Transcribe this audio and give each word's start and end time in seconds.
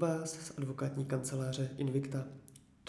vás 0.00 0.32
z 0.32 0.58
advokátní 0.58 1.04
kanceláře 1.04 1.70
Invicta. 1.76 2.24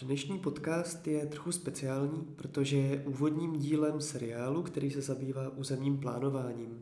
Dnešní 0.02 0.40
podcast 0.40 1.08
je 1.08 1.26
trochu 1.26 1.52
speciální, 1.52 2.28
protože 2.36 2.78
je 2.78 3.04
úvodním 3.06 3.60
dílem 3.60 4.02
seriálu, 4.02 4.64
který 4.64 4.92
se 4.92 5.02
zabývá 5.02 5.50
územním 5.50 5.98
plánováním. 5.98 6.80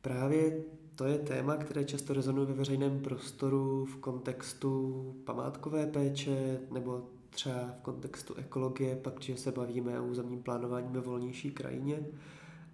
Právě 0.00 0.64
to 0.94 1.04
je 1.04 1.18
téma, 1.18 1.56
které 1.56 1.84
často 1.84 2.12
rezonuje 2.12 2.46
ve 2.46 2.54
veřejném 2.54 3.00
prostoru 3.00 3.84
v 3.84 3.96
kontextu 3.96 5.14
památkové 5.24 5.86
péče 5.86 6.60
nebo 6.72 7.08
třeba 7.30 7.74
v 7.78 7.82
kontextu 7.82 8.34
ekologie, 8.34 8.96
pak, 8.96 9.22
že 9.22 9.36
se 9.36 9.52
bavíme 9.52 10.00
o 10.00 10.06
územním 10.06 10.42
plánování 10.42 10.88
ve 10.92 11.00
volnější 11.00 11.50
krajině 11.50 12.06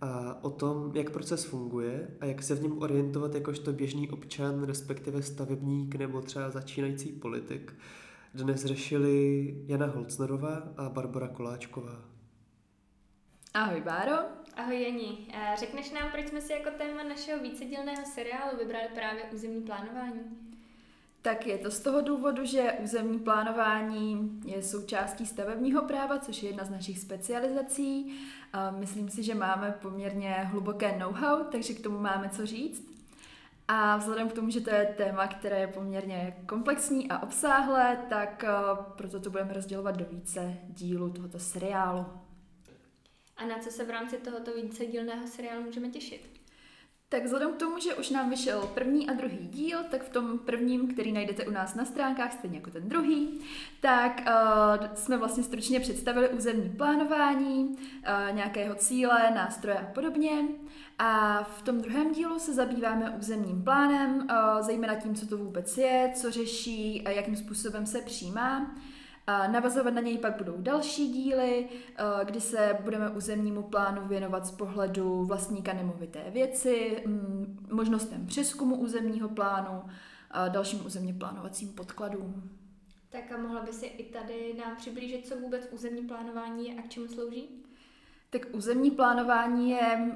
a 0.03 0.39
o 0.45 0.51
tom, 0.51 0.93
jak 0.95 1.11
proces 1.11 1.45
funguje 1.45 2.09
a 2.21 2.25
jak 2.25 2.43
se 2.43 2.55
v 2.55 2.63
něm 2.63 2.83
orientovat 2.83 3.35
jakožto 3.35 3.73
běžný 3.73 4.11
občan, 4.11 4.65
respektive 4.65 5.23
stavebník 5.23 5.95
nebo 5.95 6.21
třeba 6.21 6.51
začínající 6.51 7.13
politik, 7.13 7.75
dnes 8.35 8.65
řešili 8.65 9.47
Jana 9.67 9.87
Holcnerová 9.87 10.63
a 10.77 10.89
Barbara 10.89 11.29
Koláčková. 11.29 12.05
Ahoj 13.55 13.81
Báro. 13.81 14.13
Ahoj 14.57 14.83
Jani. 14.83 15.27
Řekneš 15.59 15.91
nám, 15.91 16.11
proč 16.13 16.29
jsme 16.29 16.41
si 16.41 16.53
jako 16.53 16.71
téma 16.79 17.03
našeho 17.03 17.43
vícedílného 17.43 18.07
seriálu 18.15 18.59
vybrali 18.59 18.89
právě 18.95 19.25
územní 19.35 19.63
plánování? 19.63 20.21
Tak 21.23 21.47
je 21.47 21.59
to 21.59 21.71
z 21.71 21.81
toho 21.81 22.01
důvodu, 22.01 22.45
že 22.45 22.73
územní 22.73 23.19
plánování 23.19 24.41
je 24.45 24.63
součástí 24.63 25.27
stavebního 25.27 25.83
práva, 25.83 26.19
což 26.19 26.43
je 26.43 26.49
jedna 26.49 26.65
z 26.65 26.71
našich 26.71 26.99
specializací. 26.99 28.19
Myslím 28.71 29.09
si, 29.09 29.23
že 29.23 29.35
máme 29.35 29.75
poměrně 29.83 30.31
hluboké 30.31 30.99
know-how, 30.99 31.45
takže 31.45 31.75
k 31.75 31.83
tomu 31.83 31.99
máme 31.99 32.29
co 32.29 32.47
říct. 32.47 32.93
A 33.69 33.97
vzhledem 33.97 34.29
k 34.29 34.33
tomu, 34.33 34.51
že 34.51 34.61
to 34.61 34.71
je 34.71 34.95
téma, 34.97 35.27
které 35.27 35.61
je 35.61 35.67
poměrně 35.67 36.37
komplexní 36.47 37.11
a 37.11 37.23
obsáhlé, 37.23 38.07
tak 38.09 38.45
proto 38.97 39.21
to 39.21 39.31
budeme 39.31 39.53
rozdělovat 39.53 39.97
do 39.97 40.05
více 40.11 40.59
dílů 40.69 41.11
tohoto 41.11 41.39
seriálu. 41.39 42.07
A 43.37 43.47
na 43.47 43.59
co 43.59 43.71
se 43.71 43.85
v 43.85 43.91
rámci 43.91 44.17
tohoto 44.17 44.55
vícedílného 44.55 45.27
seriálu 45.27 45.63
můžeme 45.63 45.89
těšit? 45.89 46.42
Tak 47.13 47.25
vzhledem 47.25 47.53
k 47.53 47.57
tomu, 47.57 47.79
že 47.79 47.95
už 47.95 48.11
nám 48.11 48.31
vyšel 48.31 48.71
první 48.75 49.09
a 49.09 49.13
druhý 49.13 49.49
díl, 49.49 49.79
tak 49.91 50.05
v 50.05 50.09
tom 50.09 50.39
prvním, 50.39 50.93
který 50.93 51.13
najdete 51.13 51.45
u 51.45 51.51
nás 51.51 51.75
na 51.75 51.85
stránkách, 51.85 52.33
stejně 52.33 52.57
jako 52.57 52.71
ten 52.71 52.89
druhý, 52.89 53.41
tak 53.81 54.23
uh, 54.27 54.87
jsme 54.95 55.17
vlastně 55.17 55.43
stručně 55.43 55.81
představili 55.81 56.29
územní 56.29 56.69
plánování, 56.69 57.65
uh, 57.69 57.77
nějakého 58.37 58.75
cíle, 58.75 59.31
nástroje 59.35 59.79
a 59.79 59.93
podobně. 59.95 60.33
A 60.99 61.43
v 61.43 61.63
tom 61.63 61.81
druhém 61.81 62.13
dílu 62.13 62.39
se 62.39 62.55
zabýváme 62.55 63.11
územním 63.11 63.63
plánem, 63.65 64.17
uh, 64.17 64.27
zejména 64.61 64.95
tím, 64.95 65.15
co 65.15 65.27
to 65.27 65.37
vůbec 65.37 65.79
je, 65.79 66.13
co 66.15 66.31
řeší 66.31 67.05
jakým 67.09 67.37
způsobem 67.37 67.87
se 67.87 68.01
přijímá. 68.01 68.75
A 69.27 69.47
navazovat 69.47 69.95
na 69.95 70.01
něj 70.01 70.19
pak 70.19 70.37
budou 70.39 70.55
další 70.59 71.13
díly, 71.13 71.69
eh, 71.71 72.25
kdy 72.25 72.41
se 72.41 72.79
budeme 72.83 73.11
územnímu 73.11 73.63
plánu 73.63 74.09
věnovat 74.09 74.47
z 74.47 74.51
pohledu 74.51 75.25
vlastníka 75.25 75.73
nemovité 75.73 76.31
věci, 76.31 77.03
mm, 77.07 77.67
možnostem 77.71 78.27
přeskumu 78.27 78.77
územního 78.77 79.29
plánu 79.29 79.83
a 80.31 80.49
dalším 80.49 80.87
územně 80.87 81.15
plánovacím 81.15 81.73
podkladům. 81.73 82.51
Tak 83.11 83.33
a 83.33 83.37
mohla 83.37 83.63
by 83.63 83.73
si 83.73 83.87
i 83.87 84.13
tady 84.13 84.55
nám 84.59 84.77
přiblížit, 84.77 85.27
co 85.27 85.37
vůbec 85.37 85.69
územní 85.71 86.03
plánování 86.03 86.69
je 86.69 86.75
a 86.75 86.83
k 86.83 86.89
čemu 86.89 87.09
slouží? 87.09 87.65
Tak 88.31 88.47
územní 88.53 88.91
plánování 88.91 89.71
je 89.71 90.13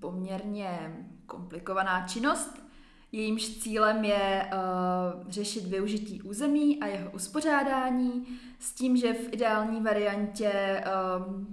poměrně 0.00 0.96
komplikovaná 1.26 2.06
činnost, 2.08 2.69
Jejímž 3.12 3.58
cílem 3.58 4.04
je 4.04 4.50
uh, 4.52 5.30
řešit 5.30 5.64
využití 5.64 6.22
území 6.22 6.80
a 6.80 6.86
jeho 6.86 7.10
uspořádání 7.10 8.26
s 8.58 8.72
tím, 8.72 8.96
že 8.96 9.12
v 9.12 9.32
ideální 9.32 9.80
variantě 9.80 10.84
um, 11.26 11.46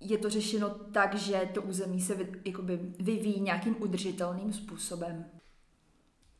je 0.00 0.18
to 0.18 0.30
řešeno 0.30 0.70
tak, 0.70 1.14
že 1.14 1.48
to 1.54 1.62
území 1.62 2.00
se 2.00 2.14
vy, 2.14 2.40
jakoby 2.44 2.78
vyvíjí 2.98 3.40
nějakým 3.40 3.76
udržitelným 3.82 4.52
způsobem. 4.52 5.24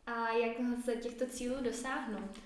A 0.07 0.29
jak 0.33 0.57
se 0.85 0.97
těchto 0.97 1.27
cílů 1.27 1.57
dosáhnout? 1.65 2.39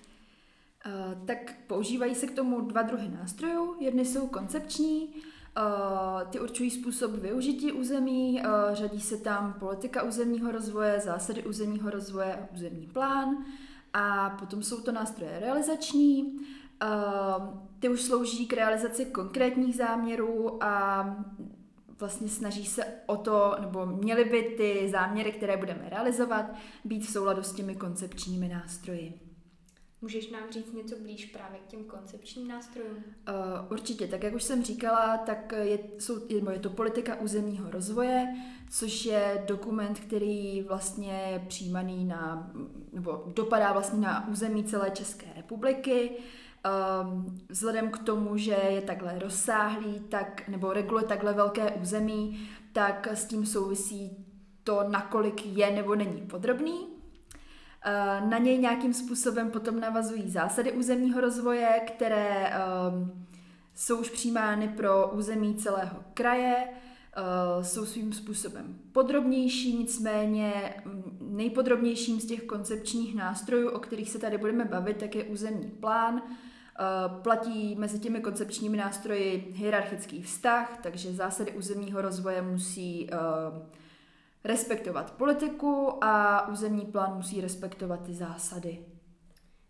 Uh, 0.87 1.27
tak 1.27 1.55
používají 1.67 2.15
se 2.15 2.27
k 2.27 2.35
tomu 2.35 2.61
dva 2.61 2.83
druhy 2.83 3.09
nástrojů. 3.09 3.77
Jedny 3.81 4.05
jsou 4.05 4.27
koncepční, 4.27 5.15
Uh, 5.15 5.23
ty 6.31 6.41
určují 6.41 6.71
způsob 6.71 7.11
využití 7.11 7.73
území, 7.73 8.41
uh, 8.41 8.75
řadí 8.75 9.01
se 9.01 9.17
tam 9.17 9.53
politika 9.59 10.03
územního 10.03 10.53
rozvoje, 10.53 11.01
zásady 11.01 11.45
územního 11.45 11.91
rozvoje 11.91 12.49
územní 12.55 12.87
plán. 12.87 13.37
A 13.93 14.31
potom 14.31 14.63
jsou 14.63 14.81
to 14.81 14.93
nástroje 14.93 15.41
realizační. 15.41 16.23
Uh, 16.23 17.59
ty 17.79 17.89
už 17.89 18.03
slouží 18.03 18.47
k 18.47 18.53
realizaci 18.53 19.05
konkrétních 19.05 19.77
záměrů 19.77 20.65
a 20.65 21.05
vlastně 22.01 22.29
snaží 22.29 22.67
se 22.67 22.85
o 23.07 23.17
to, 23.17 23.57
nebo 23.61 23.87
měly 23.87 24.25
by 24.25 24.43
ty 24.57 24.89
záměry, 24.91 25.33
které 25.33 25.57
budeme 25.57 25.89
realizovat, 25.89 26.45
být 26.85 27.07
v 27.07 27.11
souladu 27.11 27.43
s 27.43 27.53
těmi 27.53 27.77
koncepčními 27.77 28.49
nástroji. 28.49 29.28
Můžeš 30.03 30.31
nám 30.31 30.43
říct 30.51 30.73
něco 30.73 30.97
blíž 30.97 31.27
právě 31.27 31.59
k 31.59 31.67
těm 31.67 31.85
koncepčním 31.85 32.49
nástrojům? 32.49 32.97
Uh, 32.97 33.73
určitě, 33.73 34.07
tak 34.07 34.23
jak 34.23 34.35
už 34.35 34.43
jsem 34.43 34.63
říkala, 34.63 35.17
tak 35.17 35.55
je, 35.63 35.79
jsou, 35.99 36.21
je 36.51 36.59
to 36.59 36.71
politika 36.71 37.21
územního 37.21 37.71
rozvoje, 37.71 38.35
což 38.71 39.05
je 39.05 39.45
dokument, 39.47 40.01
který 40.01 40.63
vlastně 40.63 41.13
je 41.33 41.39
přijímaný 41.49 42.05
na, 42.05 42.51
nebo 42.93 43.25
dopadá 43.35 43.73
vlastně 43.73 44.01
na 44.01 44.29
území 44.29 44.65
celé 44.65 44.91
České 44.91 45.27
republiky. 45.37 46.11
Um, 47.03 47.39
vzhledem 47.49 47.91
k 47.91 47.99
tomu, 47.99 48.37
že 48.37 48.53
je 48.53 48.81
takhle 48.81 49.19
rozsáhlý, 49.19 50.01
tak, 50.01 50.49
nebo 50.49 50.73
reguluje 50.73 51.05
takhle 51.05 51.33
velké 51.33 51.71
území, 51.71 52.49
tak 52.73 53.07
s 53.07 53.25
tím 53.25 53.47
souvisí 53.47 54.27
to, 54.65 54.85
nakolik 54.89 55.47
je 55.47 55.71
nebo 55.71 55.95
není 55.95 56.21
podrobný. 56.21 56.98
Eh, 57.85 58.21
na 58.21 58.39
něj 58.39 58.59
nějakým 58.59 58.95
způsobem 58.95 59.51
potom 59.51 59.81
navazují 59.81 60.31
zásady 60.31 60.73
územního 60.73 61.21
rozvoje, 61.21 61.69
které 61.87 62.53
um, 62.91 63.27
jsou 63.75 64.01
už 64.01 64.11
přijímány 64.11 64.69
pro 64.69 65.09
území 65.09 65.55
celého 65.55 65.97
kraje, 66.15 66.57
uh, 66.67 67.65
jsou 67.65 67.87
svým 67.87 68.13
způsobem 68.13 68.79
podrobnější, 68.93 69.77
nicméně 69.77 70.75
mm, 70.85 71.19
nejpodrobnějším 71.21 72.21
z 72.21 72.27
těch 72.27 72.43
koncepčních 72.43 73.15
nástrojů, 73.15 73.69
o 73.69 73.79
kterých 73.79 74.11
se 74.11 74.19
tady 74.19 74.39
budeme 74.39 74.65
bavit, 74.65 74.97
tak 74.97 75.15
je 75.15 75.25
územní 75.25 75.71
plán. 75.71 76.15
Uh, 76.15 77.23
platí 77.23 77.77
mezi 77.79 77.99
těmi 77.99 78.21
koncepčními 78.21 78.77
nástroji 78.77 79.53
hierarchický 79.57 80.23
vztah, 80.23 80.79
takže 80.83 81.13
zásady 81.13 81.53
územního 81.53 82.03
rozvoje 82.03 82.43
musí 82.43 83.11
uh, 83.13 83.19
respektovat 84.45 85.11
politiku 85.11 86.05
a 86.05 86.49
územní 86.49 86.87
plán 86.87 87.17
musí 87.17 87.41
respektovat 87.41 88.03
ty 88.03 88.15
zásady. 88.15 88.85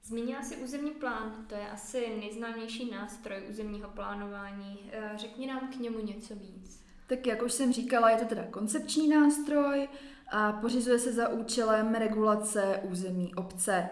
Zmínila 0.04 0.42
si 0.42 0.56
územní 0.56 0.90
plán, 0.90 1.44
to 1.48 1.54
je 1.54 1.70
asi 1.70 2.16
nejznámější 2.20 2.90
nástroj 2.90 3.42
územního 3.50 3.88
plánování. 3.88 4.90
Eh, 4.92 5.12
řekni 5.16 5.46
nám 5.46 5.72
k 5.72 5.76
němu 5.76 5.98
něco 5.98 6.34
víc. 6.34 6.84
Tak 7.06 7.26
jak 7.26 7.42
už 7.42 7.52
jsem 7.52 7.72
říkala, 7.72 8.10
je 8.10 8.16
to 8.16 8.24
teda 8.24 8.44
koncepční 8.50 9.08
nástroj 9.08 9.88
a 10.32 10.52
pořizuje 10.52 10.98
se 10.98 11.12
za 11.12 11.28
účelem 11.28 11.94
regulace 11.94 12.80
území 12.90 13.34
obce. 13.34 13.88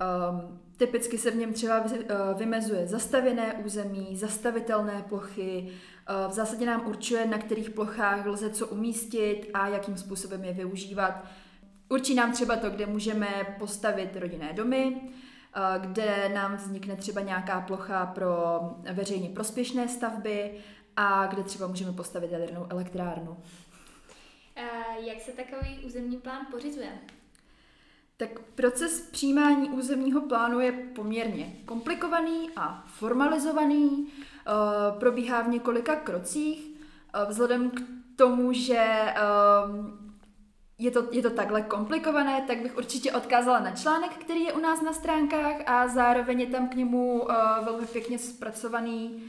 Um, 0.00 0.60
typicky 0.76 1.18
se 1.18 1.30
v 1.30 1.36
něm 1.36 1.52
třeba 1.52 1.84
eh, 1.84 2.14
vymezuje 2.34 2.86
zastavěné 2.86 3.54
území, 3.54 4.16
zastavitelné 4.16 5.04
plochy, 5.08 5.72
Eh, 6.06 6.28
v 6.28 6.32
zásadě 6.32 6.66
nám 6.66 6.86
určuje, 6.86 7.26
na 7.26 7.38
kterých 7.38 7.70
plochách 7.70 8.26
lze 8.26 8.50
co 8.50 8.66
umístit 8.66 9.50
a 9.54 9.68
jakým 9.68 9.96
způsobem 9.96 10.44
je 10.44 10.52
využívat. 10.52 11.24
Určí 11.88 12.14
nám 12.14 12.32
třeba 12.32 12.56
to, 12.56 12.70
kde 12.70 12.86
můžeme 12.86 13.56
postavit 13.58 14.16
rodinné 14.16 14.52
domy, 14.52 15.00
eh, 15.54 15.78
kde 15.78 16.28
nám 16.28 16.56
vznikne 16.56 16.96
třeba 16.96 17.20
nějaká 17.20 17.60
plocha 17.60 18.06
pro 18.06 18.60
veřejně 18.92 19.28
prospěšné 19.28 19.88
stavby 19.88 20.58
a 20.96 21.26
kde 21.26 21.42
třeba 21.42 21.66
můžeme 21.66 21.92
postavit 21.92 22.32
jadernou 22.32 22.66
elektrárnu. 22.70 23.36
Eh, 24.56 25.00
jak 25.00 25.20
se 25.20 25.32
takový 25.32 25.78
územní 25.86 26.16
plán 26.16 26.46
pořizuje? 26.50 26.98
Tak 28.22 28.38
proces 28.54 29.00
přijímání 29.00 29.70
územního 29.70 30.20
plánu 30.20 30.60
je 30.60 30.72
poměrně 30.72 31.56
komplikovaný 31.64 32.50
a 32.56 32.84
formalizovaný. 32.86 34.06
Eh, 34.12 34.52
probíhá 34.98 35.42
v 35.42 35.48
několika 35.48 35.96
krocích. 35.96 36.70
Eh, 37.14 37.26
vzhledem 37.28 37.70
k 37.70 37.80
tomu, 38.16 38.52
že 38.52 38.78
ehm, 38.78 39.98
je 40.78 40.90
to, 40.90 41.08
je 41.12 41.22
to 41.22 41.30
takhle 41.30 41.62
komplikované, 41.62 42.44
tak 42.46 42.62
bych 42.62 42.76
určitě 42.76 43.12
odkázala 43.12 43.60
na 43.60 43.70
článek, 43.70 44.10
který 44.10 44.44
je 44.44 44.52
u 44.52 44.60
nás 44.60 44.82
na 44.82 44.92
stránkách 44.92 45.56
a 45.66 45.88
zároveň 45.88 46.40
je 46.40 46.46
tam 46.46 46.68
k 46.68 46.74
němu 46.74 47.28
velmi 47.64 47.86
pěkně 47.86 48.18
zpracovaný, 48.18 49.22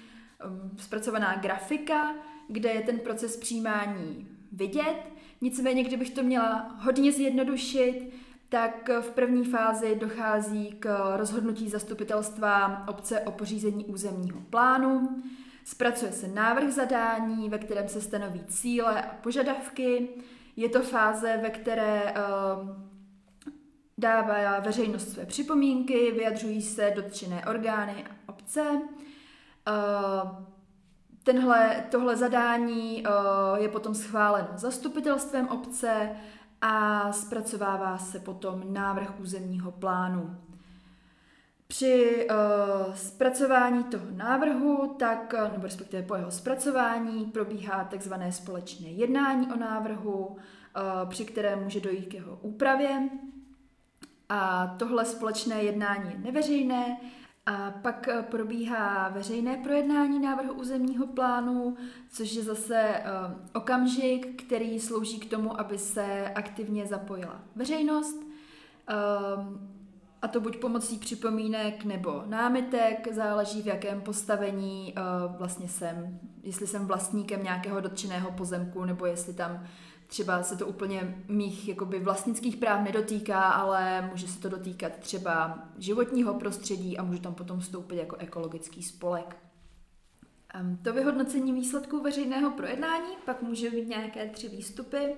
zpracovaná 0.77 1.35
grafika, 1.35 2.15
kde 2.47 2.69
je 2.69 2.81
ten 2.81 2.99
proces 2.99 3.37
přijímání 3.37 4.27
vidět. 4.51 4.97
Nicméně, 5.41 5.83
kdybych 5.83 6.09
to 6.09 6.23
měla 6.23 6.75
hodně 6.79 7.11
zjednodušit, 7.11 8.13
tak 8.53 8.89
v 9.01 9.09
první 9.09 9.45
fázi 9.45 9.95
dochází 9.95 10.71
k 10.79 11.15
rozhodnutí 11.17 11.69
zastupitelstva 11.69 12.83
obce 12.87 13.19
o 13.19 13.31
pořízení 13.31 13.85
územního 13.85 14.41
plánu. 14.41 15.23
Zpracuje 15.65 16.11
se 16.11 16.27
návrh 16.27 16.71
zadání, 16.71 17.49
ve 17.49 17.57
kterém 17.57 17.87
se 17.87 18.01
stanoví 18.01 18.43
cíle 18.47 19.01
a 19.01 19.15
požadavky. 19.21 20.09
Je 20.55 20.69
to 20.69 20.81
fáze, 20.81 21.39
ve 21.43 21.49
které 21.49 22.13
uh, 22.13 22.69
dává 23.97 24.59
veřejnost 24.59 25.11
své 25.11 25.25
připomínky, 25.25 26.11
vyjadřují 26.11 26.61
se 26.61 26.93
dotčené 26.95 27.45
orgány 27.45 28.05
a 28.09 28.29
obce. 28.29 28.61
Uh, 28.61 30.31
tenhle, 31.23 31.85
tohle 31.91 32.15
zadání 32.15 33.03
uh, 33.03 33.57
je 33.57 33.69
potom 33.69 33.95
schváleno 33.95 34.49
zastupitelstvem 34.55 35.47
obce 35.47 36.09
a 36.65 37.11
zpracovává 37.11 37.97
se 37.97 38.19
potom 38.19 38.73
návrh 38.73 39.19
územního 39.19 39.71
plánu. 39.71 40.37
Při 41.67 42.27
uh, 42.29 42.93
zpracování 42.93 43.83
toho 43.83 44.05
návrhu, 44.11 44.95
tak, 44.99 45.33
nebo 45.51 45.63
respektive 45.63 46.03
po 46.03 46.15
jeho 46.15 46.31
zpracování, 46.31 47.25
probíhá 47.25 47.83
takzvané 47.83 48.31
společné 48.31 48.87
jednání 48.87 49.47
o 49.51 49.55
návrhu, 49.55 50.25
uh, 50.25 51.09
při 51.09 51.25
kterém 51.25 51.63
může 51.63 51.79
dojít 51.79 52.05
k 52.05 52.13
jeho 52.13 52.35
úpravě. 52.41 53.09
A 54.29 54.67
tohle 54.79 55.05
společné 55.05 55.63
jednání 55.63 56.11
je 56.11 56.17
neveřejné, 56.17 56.97
a 57.45 57.71
pak 57.71 58.09
probíhá 58.21 59.09
veřejné 59.09 59.57
projednání 59.57 60.19
návrhu 60.19 60.53
územního 60.53 61.07
plánu, 61.07 61.77
což 62.11 62.33
je 62.33 62.43
zase 62.43 63.03
uh, 63.03 63.37
okamžik, 63.53 64.43
který 64.43 64.79
slouží 64.79 65.19
k 65.19 65.29
tomu, 65.29 65.59
aby 65.59 65.77
se 65.77 66.29
aktivně 66.35 66.85
zapojila 66.85 67.39
veřejnost. 67.55 68.17
Uh, 68.17 69.57
a 70.21 70.27
to 70.27 70.41
buď 70.41 70.57
pomocí 70.57 70.97
připomínek 70.97 71.85
nebo 71.85 72.23
námitek, 72.25 73.13
záleží 73.13 73.61
v 73.61 73.67
jakém 73.67 74.01
postavení 74.01 74.93
uh, 74.97 75.35
vlastně 75.37 75.67
jsem, 75.67 76.19
jestli 76.43 76.67
jsem 76.67 76.85
vlastníkem 76.85 77.43
nějakého 77.43 77.81
dotčeného 77.81 78.31
pozemku, 78.31 78.85
nebo 78.85 79.05
jestli 79.05 79.33
tam 79.33 79.63
třeba 80.13 80.43
se 80.43 80.55
to 80.57 80.67
úplně 80.67 81.23
mých 81.27 81.67
jakoby 81.67 81.99
vlastnických 81.99 82.57
práv 82.57 82.83
nedotýká, 82.83 83.41
ale 83.41 84.09
může 84.11 84.27
se 84.27 84.39
to 84.39 84.49
dotýkat 84.49 84.95
třeba 84.95 85.59
životního 85.77 86.33
prostředí 86.33 86.97
a 86.97 87.03
můžu 87.03 87.19
tam 87.19 87.33
potom 87.33 87.59
vstoupit 87.59 87.95
jako 87.95 88.15
ekologický 88.15 88.83
spolek. 88.83 89.37
To 90.81 90.93
vyhodnocení 90.93 91.53
výsledků 91.53 92.01
veřejného 92.01 92.51
projednání 92.51 93.07
pak 93.25 93.41
může 93.41 93.69
mít 93.69 93.87
nějaké 93.87 94.29
tři 94.29 94.49
výstupy. 94.49 95.15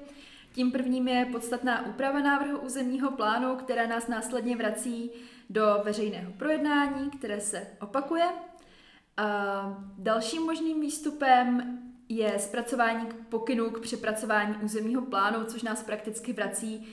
Tím 0.53 0.71
prvním 0.71 1.07
je 1.07 1.25
podstatná 1.31 1.86
úprava 1.86 2.19
návrhu 2.19 2.59
územního 2.59 3.12
plánu, 3.12 3.56
která 3.56 3.88
nás 3.88 4.07
následně 4.07 4.56
vrací 4.56 5.12
do 5.50 5.81
veřejného 5.83 6.33
projednání, 6.38 7.09
které 7.09 7.42
se 7.42 7.68
opakuje. 7.81 8.25
A 9.18 9.83
dalším 9.97 10.44
možným 10.44 10.81
výstupem 10.81 11.80
je 12.10 12.40
zpracování 12.40 13.07
pokynů 13.30 13.69
k 13.69 13.80
přepracování 13.80 14.56
územního 14.62 15.02
plánu, 15.02 15.44
což 15.46 15.63
nás 15.63 15.84
prakticky 15.84 16.34
vrací 16.34 16.88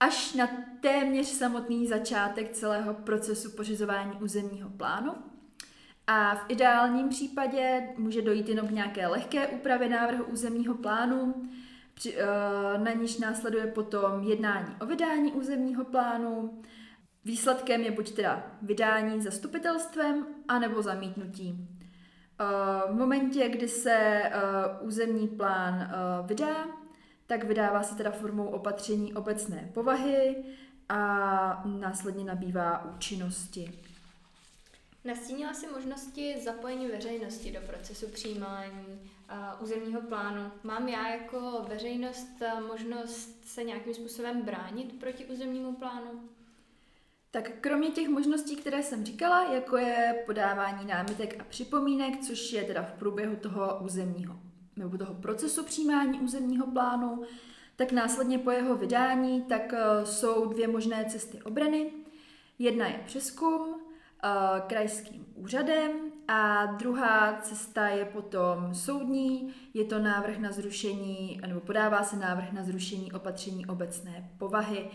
až 0.00 0.34
na 0.34 0.48
téměř 0.80 1.26
samotný 1.26 1.86
začátek 1.86 2.52
celého 2.52 2.94
procesu 2.94 3.50
pořizování 3.50 4.12
územního 4.20 4.70
plánu. 4.70 5.12
A 6.06 6.34
v 6.34 6.44
ideálním 6.48 7.08
případě 7.08 7.88
může 7.98 8.22
dojít 8.22 8.48
jenom 8.48 8.68
k 8.68 8.70
nějaké 8.70 9.06
lehké 9.06 9.46
úpravě 9.46 9.88
návrhu 9.88 10.24
územního 10.24 10.74
plánu, 10.74 11.48
Eh, 12.06 12.78
na 12.78 12.92
níž 12.92 13.18
následuje 13.18 13.66
potom 13.66 14.22
jednání 14.22 14.76
o 14.80 14.86
vydání 14.86 15.32
územního 15.32 15.84
plánu. 15.84 16.62
Výsledkem 17.24 17.80
je 17.80 17.90
buď 17.90 18.12
teda 18.12 18.46
vydání 18.62 19.20
zastupitelstvem, 19.20 20.26
anebo 20.48 20.82
zamítnutí. 20.82 21.68
Eh, 22.40 22.92
v 22.92 22.94
momentě, 22.94 23.48
kdy 23.48 23.68
se 23.68 23.92
eh, 23.92 24.32
územní 24.80 25.28
plán 25.28 25.90
vydá, 26.26 26.66
tak 27.26 27.44
vydává 27.44 27.82
se 27.82 27.94
teda 27.94 28.10
formou 28.10 28.46
opatření 28.46 29.14
obecné 29.14 29.70
povahy 29.74 30.44
a 30.88 31.62
následně 31.64 32.24
nabývá 32.24 32.84
účinnosti. 32.84 33.80
Nastínila 35.04 35.54
si 35.54 35.66
možnosti 35.66 36.36
zapojení 36.44 36.86
veřejnosti 36.86 37.52
do 37.52 37.60
procesu 37.60 38.08
přijímání 38.08 39.10
územního 39.60 40.00
plánu. 40.00 40.50
Mám 40.62 40.88
já 40.88 41.08
jako 41.08 41.64
veřejnost 41.68 42.42
možnost 42.68 43.44
se 43.44 43.64
nějakým 43.64 43.94
způsobem 43.94 44.42
bránit 44.42 45.00
proti 45.00 45.24
územnímu 45.24 45.72
plánu? 45.72 46.28
Tak 47.34 47.50
kromě 47.60 47.90
těch 47.90 48.08
možností, 48.08 48.56
které 48.56 48.82
jsem 48.82 49.04
říkala, 49.04 49.52
jako 49.52 49.76
je 49.76 50.22
podávání 50.26 50.86
námitek 50.86 51.40
a 51.40 51.44
připomínek, 51.44 52.20
což 52.20 52.52
je 52.52 52.64
teda 52.64 52.82
v 52.82 52.92
průběhu 52.92 53.36
toho 53.36 53.78
územního 53.80 54.40
nebo 54.76 54.98
toho 54.98 55.14
procesu 55.14 55.64
přijímání 55.64 56.20
územního 56.20 56.66
plánu, 56.66 57.22
tak 57.76 57.92
následně 57.92 58.38
po 58.38 58.50
jeho 58.50 58.76
vydání 58.76 59.42
tak 59.42 59.72
uh, 59.72 60.04
jsou 60.04 60.52
dvě 60.52 60.68
možné 60.68 61.04
cesty 61.04 61.42
obrany. 61.42 61.90
Jedna 62.58 62.86
je 62.86 63.00
přeskum, 63.06 63.84
Eh, 64.26 64.60
krajským 64.66 65.26
úřadem 65.34 65.90
a 66.28 66.66
druhá 66.66 67.38
cesta 67.42 67.88
je 67.88 68.04
potom 68.04 68.74
soudní, 68.74 69.54
je 69.74 69.84
to 69.84 69.98
návrh 69.98 70.38
na 70.38 70.52
zrušení, 70.52 71.40
nebo 71.46 71.60
podává 71.60 72.02
se 72.02 72.16
návrh 72.16 72.52
na 72.52 72.62
zrušení 72.62 73.12
opatření 73.12 73.66
obecné 73.66 74.30
povahy. 74.38 74.90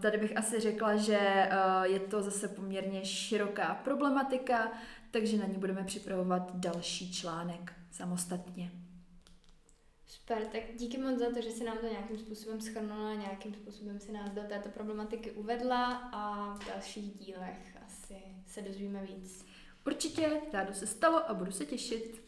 Tady 0.00 0.18
bych 0.18 0.36
asi 0.36 0.60
řekla, 0.60 0.96
že 0.96 1.18
eh, 1.20 1.48
je 1.82 2.00
to 2.00 2.22
zase 2.22 2.48
poměrně 2.48 3.04
široká 3.04 3.74
problematika, 3.74 4.72
takže 5.10 5.36
na 5.36 5.46
ní 5.46 5.54
budeme 5.54 5.84
připravovat 5.84 6.56
další 6.56 7.12
článek 7.12 7.72
samostatně. 7.90 8.70
Super, 10.06 10.46
tak 10.46 10.62
díky 10.76 10.98
moc 10.98 11.18
za 11.18 11.30
to, 11.30 11.40
že 11.40 11.50
si 11.50 11.64
nám 11.64 11.78
to 11.78 11.86
nějakým 11.86 12.18
způsobem 12.18 12.60
schrnula, 12.60 13.14
nějakým 13.14 13.54
způsobem 13.54 14.00
si 14.00 14.12
nás 14.12 14.30
do 14.30 14.42
této 14.42 14.68
problematiky 14.68 15.30
uvedla 15.30 15.94
a 15.96 16.54
v 16.54 16.66
dalších 16.66 17.14
dílech 17.14 17.76
asi 17.86 18.16
se 18.46 18.62
dozvíme 18.62 19.02
víc. 19.02 19.46
Určitě, 19.86 20.40
rádo 20.52 20.74
se 20.74 20.86
stalo 20.86 21.30
a 21.30 21.34
budu 21.34 21.52
se 21.52 21.64
těšit. 21.64 22.22